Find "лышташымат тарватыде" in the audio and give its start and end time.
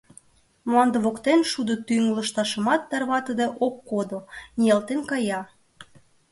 2.15-3.47